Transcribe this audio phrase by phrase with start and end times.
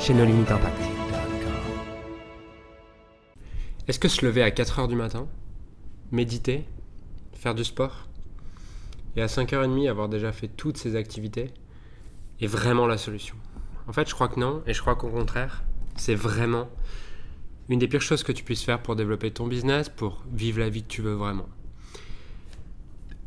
[0.00, 0.80] chez impact.
[3.86, 5.28] Est-ce que se lever à 4h du matin,
[6.10, 6.64] méditer,
[7.34, 8.08] faire du sport,
[9.16, 11.52] et à 5h30 avoir déjà fait toutes ces activités
[12.40, 13.36] est vraiment la solution?
[13.88, 15.64] En fait, je crois que non, et je crois qu'au contraire,
[15.96, 16.68] c'est vraiment
[17.68, 20.70] une des pires choses que tu puisses faire pour développer ton business, pour vivre la
[20.70, 21.48] vie que tu veux vraiment.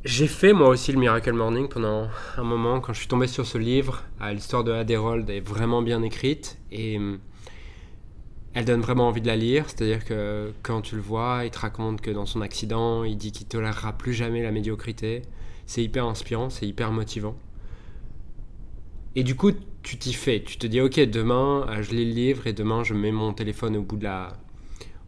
[0.05, 3.45] J'ai fait moi aussi le Miracle Morning pendant un moment quand je suis tombé sur
[3.45, 4.03] ce livre.
[4.33, 7.19] L'histoire de Harold est vraiment bien écrite et hum,
[8.53, 9.63] elle donne vraiment envie de la lire.
[9.67, 13.31] C'est-à-dire que quand tu le vois, il te raconte que dans son accident, il dit
[13.31, 15.21] qu'il tolérera plus jamais la médiocrité.
[15.65, 17.37] C'est hyper inspirant, c'est hyper motivant.
[19.15, 19.51] Et du coup,
[19.83, 20.43] tu t'y fais.
[20.43, 23.31] Tu te dis, ok, demain, euh, je lis le livre et demain, je mets mon
[23.31, 24.33] téléphone au bout de la,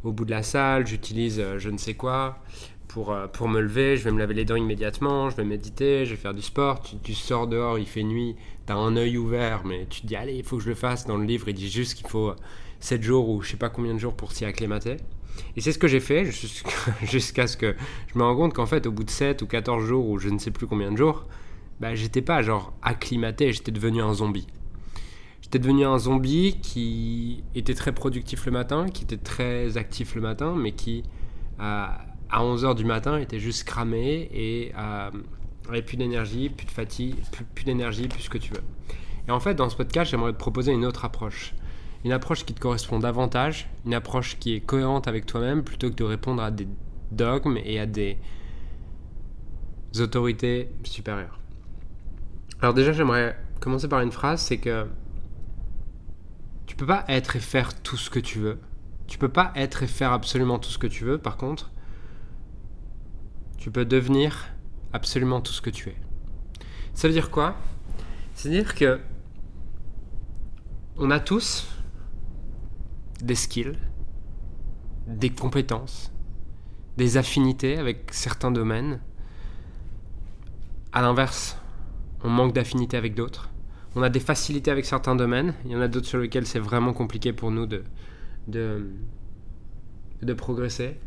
[0.06, 2.40] au bout de la salle, j'utilise euh, je ne sais quoi
[2.88, 6.06] pour, euh, pour me lever, je vais me laver les dents immédiatement, je vais méditer,
[6.06, 9.18] je vais faire du sport, tu, sors dehors, il fait nuit, tu as un œil
[9.18, 11.06] ouvert, mais tu te dis allez, il faut que je le fasse.
[11.06, 12.34] Dans le livre, il dit juste qu'il faut
[12.80, 14.98] 7 jours ou je sais pas combien de jours pour s'y acclimater.
[15.58, 16.32] Et c'est ce que j'ai fait
[17.04, 17.76] jusqu'à ce que
[18.14, 20.30] je me rende compte qu'en fait, au bout de 7 ou 14 jours ou je
[20.30, 21.26] ne sais plus combien de jours,
[21.82, 24.48] bah, j'étais pas genre acclimaté, j'étais devenu un zombie.
[25.46, 30.22] J'étais devenu un zombie qui était très productif le matin, qui était très actif le
[30.22, 31.04] matin, mais qui
[31.60, 35.12] à 11h du matin était juste cramé et euh,
[35.84, 37.14] plus d'énergie, plus de fatigue,
[37.54, 38.64] plus, d'énergie, plus ce que tu veux.
[39.28, 41.54] Et en fait, dans ce podcast, j'aimerais te proposer une autre approche.
[42.04, 45.96] Une approche qui te correspond davantage, une approche qui est cohérente avec toi-même plutôt que
[45.96, 46.68] de répondre à des
[47.12, 48.18] dogmes et à des
[50.00, 51.40] autorités supérieures.
[52.64, 54.88] Alors déjà, j'aimerais commencer par une phrase, c'est que
[56.66, 58.60] tu peux pas être et faire tout ce que tu veux.
[59.08, 61.18] Tu peux pas être et faire absolument tout ce que tu veux.
[61.18, 61.72] Par contre,
[63.58, 64.48] tu peux devenir
[64.94, 65.96] absolument tout ce que tu es.
[66.94, 67.56] Ça veut dire quoi?
[68.34, 69.00] C'est-à-dire que
[70.98, 71.68] on a tous
[73.22, 73.78] des skills,
[75.08, 76.12] des compétences,
[76.98, 79.02] des affinités avec certains domaines.
[80.94, 81.58] À l'inverse,
[82.24, 83.50] on manque d'affinité avec d'autres
[83.96, 86.60] on a des facilités avec certains domaines, il y en a d'autres sur lesquels c'est
[86.60, 87.84] vraiment compliqué pour nous de,
[88.48, 90.98] de, progresser.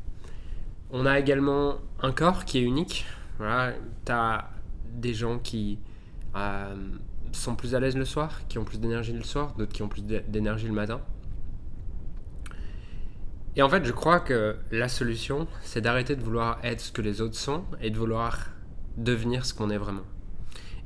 [0.91, 3.05] On a également un corps qui est unique.
[3.37, 3.75] Voilà,
[4.07, 4.51] tu as
[4.91, 5.79] des gens qui
[6.35, 6.75] euh,
[7.33, 9.89] sont plus à l'aise le soir, qui ont plus d'énergie le soir, d'autres qui ont
[9.89, 11.01] plus d'énergie le matin.
[13.55, 17.03] Et en fait, je crois que la solution, c'est d'arrêter de vouloir être ce que
[17.03, 18.51] les autres sont et de vouloir
[18.97, 20.05] devenir ce qu'on est vraiment.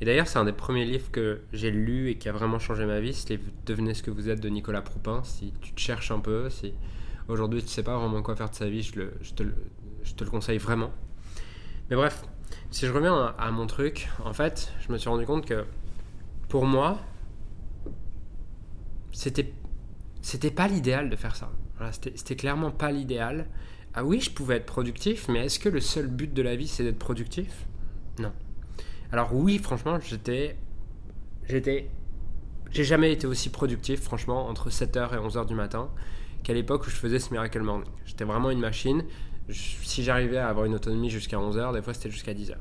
[0.02, 2.84] Et d'ailleurs, c'est un des premiers livres que j'ai lu et qui a vraiment changé
[2.86, 3.14] ma vie.
[3.14, 5.22] C'est Devenez ce que vous êtes de Nicolas Proupin.
[5.22, 6.74] Si tu te cherches un peu, si
[7.28, 8.90] aujourd'hui tu ne sais pas vraiment quoi faire de sa vie, je,
[9.32, 10.90] te, le, conseille vraiment.
[11.88, 12.24] Mais bref,
[12.72, 15.64] si je reviens à, mon truc, en fait, je me suis rendu compte que
[16.48, 16.98] pour moi,
[19.12, 19.52] c'était
[20.20, 21.52] c'était pas l'idéal de faire ça.
[21.92, 23.46] C'était clairement pas l'idéal.
[23.94, 26.66] Ah oui, je pouvais être productif, mais est-ce que le seul but de la vie
[26.66, 27.68] c'est d'être productif?
[28.18, 28.32] Non.
[29.12, 30.56] Alors oui, franchement, j'étais...
[31.48, 31.90] J'étais...
[32.70, 35.90] J'ai jamais été aussi productif, franchement, entre 7h et 11h du matin,
[36.42, 37.90] qu'à l'époque où je faisais ce Miracle Morning.
[38.06, 39.04] J'étais vraiment une machine.
[39.50, 42.54] si j'arrivais à avoir une autonomie jusqu'à 11h, des fois c'était jusqu'à 10h.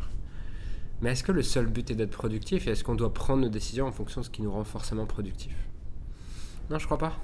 [1.02, 3.50] Mais est-ce que le seul but est d'être productif et est-ce qu'on doit prendre nos
[3.50, 5.56] décisions en fonction de ce qui nous rend forcément productif?
[6.70, 7.18] Non, je crois pas.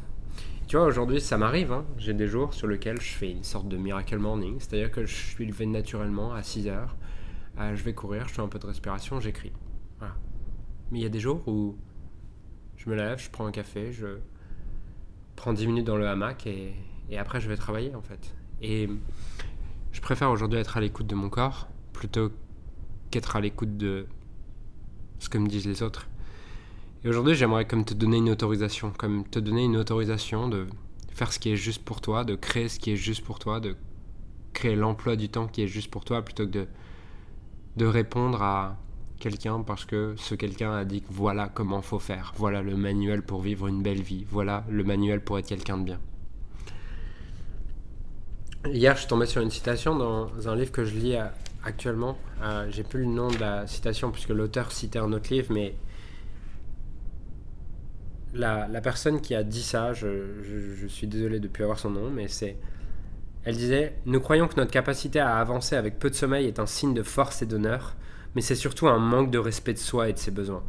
[0.67, 1.73] Tu vois, aujourd'hui, ça m'arrive.
[1.73, 1.85] Hein.
[1.97, 5.13] J'ai des jours sur lesquels je fais une sorte de miracle morning, c'est-à-dire que je
[5.13, 6.87] suis levé naturellement à 6 h
[7.57, 9.51] ah, je vais courir, je fais un peu de respiration, j'écris.
[10.90, 11.75] Mais il y a des jours où
[12.78, 14.19] je me lève, je prends un café, je
[15.35, 16.73] prends 10 minutes dans le hamac et,
[17.09, 18.34] et après je vais travailler en fait.
[18.61, 18.87] Et
[19.91, 22.31] je préfère aujourd'hui être à l'écoute de mon corps plutôt
[23.11, 24.05] qu'être à l'écoute de
[25.20, 26.08] ce que me disent les autres.
[27.03, 30.67] Et aujourd'hui, j'aimerais comme te donner une autorisation, comme te donner une autorisation de
[31.14, 33.59] faire ce qui est juste pour toi, de créer ce qui est juste pour toi,
[33.59, 33.76] de
[34.53, 36.67] créer l'emploi du temps qui est juste pour toi plutôt que de
[37.78, 38.76] de répondre à
[39.20, 43.22] quelqu'un parce que ce quelqu'un a dit que voilà comment faut faire, voilà le manuel
[43.22, 46.00] pour vivre une belle vie, voilà le manuel pour être quelqu'un de bien.
[48.66, 51.16] Hier, je suis tombé sur une citation dans un livre que je lis
[51.64, 52.18] actuellement.
[52.41, 55.76] Euh, j'ai plus le nom de la citation puisque l'auteur citait un autre livre, mais
[58.34, 60.44] la, personne qui a dit ça, je,
[60.76, 62.58] je suis désolé de ne plus avoir son nom, mais c'est
[63.43, 66.66] elle disait Nous croyons que notre capacité à avancer avec peu de sommeil est un
[66.66, 67.95] signe de force et d'honneur,
[68.35, 70.63] mais c'est surtout un manque de respect de soi et de ses besoins.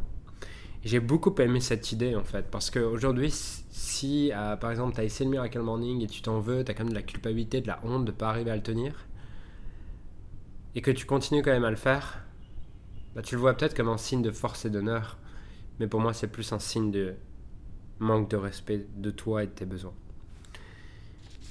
[0.83, 5.03] J'ai beaucoup aimé cette idée en fait, parce qu'aujourd'hui, si euh, par exemple tu as
[5.03, 7.59] essayé le Miracle Morning et tu t'en veux, tu as quand même de la culpabilité,
[7.59, 8.93] de la honte de ne pas arriver à le tenir,
[10.75, 12.23] et que tu continues quand même à le faire,
[13.13, 15.17] bah, tu le vois peut-être comme un signe de force et d'honneur,
[15.79, 17.15] mais pour moi c'est plus un signe de
[17.99, 19.93] manque de respect de toi et de tes besoins.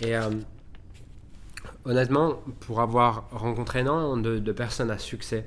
[0.01, 0.31] Et euh,
[1.85, 5.47] honnêtement, pour avoir rencontré énormément de, personnes à succès,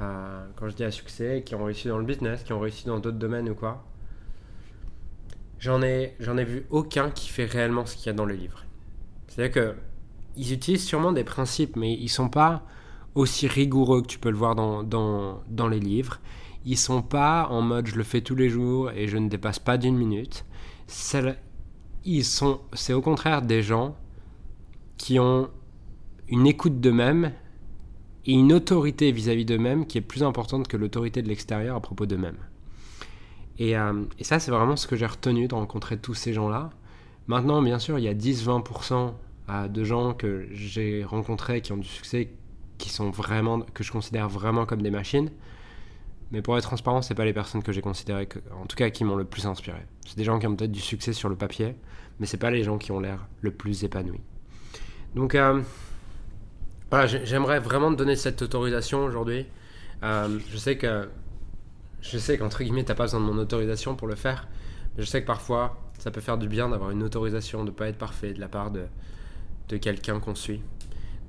[0.00, 2.86] euh, quand je dis à succès, qui ont réussi dans le business, qui ont réussi
[2.86, 3.84] dans d'autres domaines ou quoi,
[5.58, 8.34] j'en ai, j'en ai vu aucun qui fait réellement ce qu'il y a dans le
[8.34, 8.64] livre.
[9.28, 9.74] C'est-à-dire que
[10.36, 12.62] ils utilisent sûrement des principes, mais ils sont pas
[13.14, 16.20] aussi rigoureux que tu peux le voir dans, dans, dans les livres.
[16.64, 19.58] Ils sont pas en mode je le fais tous les jours et je ne dépasse
[19.58, 20.44] pas d'une minute.
[22.04, 23.96] Ils sont, c'est au contraire des gens
[25.00, 25.48] qui ont
[26.28, 27.32] une écoute d'eux-mêmes
[28.26, 32.04] et une autorité vis-à-vis d'eux-mêmes qui est plus importante que l'autorité de l'extérieur à propos
[32.04, 32.36] d'eux-mêmes.
[33.58, 36.68] Et, euh, ça, c'est vraiment ce que j'ai retenu de rencontrer tous ces gens-là.
[37.28, 39.14] Maintenant, bien sûr, il y a 10-20%
[39.48, 42.34] euh, de gens que j'ai rencontrés qui ont du succès,
[42.76, 45.30] qui sont vraiment, que je considère vraiment comme des machines.
[46.30, 49.04] Mais pour être transparent, c'est pas les personnes que j'ai considérées, en tout cas qui
[49.04, 49.80] m'ont le plus inspiré.
[50.06, 51.74] C'est des gens qui ont peut-être du succès sur le papier,
[52.18, 54.20] mais c'est pas les gens qui ont l'air le plus épanouis.
[55.14, 55.60] Donc euh,
[56.90, 59.46] voilà, j'aimerais vraiment te donner cette autorisation aujourd'hui.
[60.02, 61.08] Euh, je sais que
[62.00, 64.48] je sais qu'entre guillemets t'as pas besoin de mon autorisation pour le faire,
[64.96, 67.88] mais je sais que parfois ça peut faire du bien d'avoir une autorisation de pas
[67.88, 68.86] être parfait de la part de,
[69.76, 70.62] quelqu'un qu'on suit.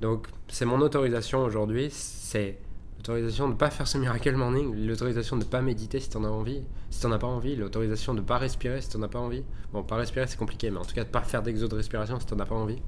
[0.00, 2.58] Donc c'est mon autorisation aujourd'hui, c'est
[2.96, 6.16] l'autorisation de ne pas faire ce miracle morning, l'autorisation de ne pas méditer si tu
[6.16, 8.88] en as envie, si tu n'en as pas envie, l'autorisation de ne pas respirer si
[8.88, 9.44] tu n'en as pas envie.
[9.72, 11.74] Bon, pas respirer c'est compliqué, mais en tout cas de ne pas faire d'exo de
[11.76, 12.82] respiration si tu n'en as pas envie.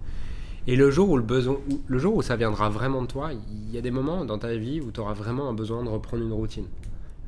[0.66, 3.70] Et le jour où le besoin, le jour où ça viendra vraiment de toi, il
[3.70, 6.22] y a des moments dans ta vie où tu auras vraiment un besoin de reprendre
[6.22, 6.66] une routine.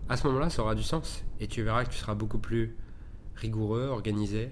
[0.08, 2.74] À ce moment-là, ça aura du sens et tu verras que tu seras beaucoup plus
[3.34, 4.50] rigoureux, organisé.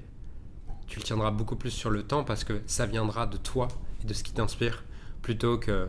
[0.86, 3.68] Tu le tiendras beaucoup plus sur le temps parce que ça viendra de toi
[4.02, 4.84] et de ce qui t'inspire
[5.22, 5.88] plutôt que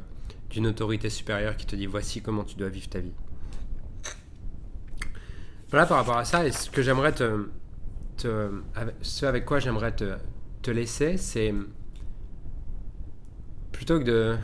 [0.50, 3.12] d'une autorité supérieure qui te dit voici comment tu dois vivre ta vie.
[5.69, 7.50] Voilà par rapport à ça, et ce que j'aimerais te,
[8.18, 10.15] ce avec quoi j'aimerais te,
[10.62, 11.53] te laisser, c'est
[13.75, 14.38] plutôt que de.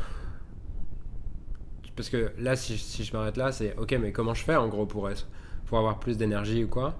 [1.95, 4.85] Parce que là, si, je m'arrête là, c'est ok, mais comment je fais en gros
[4.85, 5.27] pour, être,
[5.65, 6.99] pour avoir plus d'énergie ou quoi?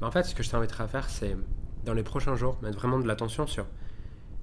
[0.00, 1.36] Mais En fait, ce que je t'inviterai à faire, c'est
[1.84, 3.66] dans les prochains jours, mettre vraiment de l'attention sur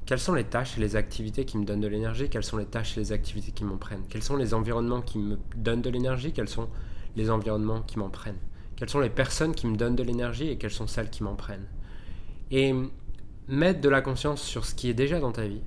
[0.06, 2.66] quelles sont les tâches et les activités qui me donnent de l'énergie, quelles sont les
[2.66, 5.90] tâches et les activités qui m'en prennent, quels sont les environnements qui me donnent de
[5.90, 6.70] l'énergie, quels sont
[7.16, 8.40] les environnements qui m'en prennent,
[8.76, 11.36] quelles sont les personnes qui me donnent de l'énergie et quelles sont celles qui m'en
[11.36, 11.68] prennent.
[12.52, 12.74] Et
[13.48, 15.62] mettre de la conscience sur ce qui est déjà dans ta vie,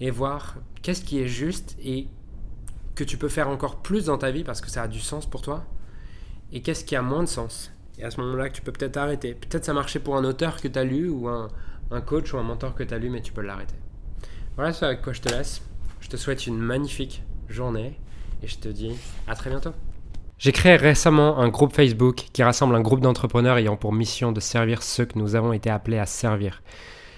[0.00, 2.08] et voir qu'est-ce qui est juste et
[2.94, 5.26] que tu peux faire encore plus dans ta vie parce que ça a du sens
[5.26, 5.64] pour toi
[6.52, 7.72] et qu'est-ce qui a moins de sens.
[7.98, 9.34] Et à ce moment-là, tu peux peut-être arrêter.
[9.34, 11.48] Peut-être ça marchait pour un auteur que tu as lu ou un,
[11.90, 13.74] un, coach ou un mentor que tu as lu, mais tu peux l'arrêter.
[14.56, 15.62] Voilà ce avec quoi je te laisse.
[16.00, 17.98] Je te souhaite une magnifique journée
[18.42, 18.96] et je te dis
[19.26, 19.72] à très bientôt.
[20.38, 24.38] J'ai créé récemment un groupe Facebook qui rassemble un groupe d'entrepreneurs ayant pour mission de
[24.38, 26.62] servir ceux que nous avons été appelés à servir.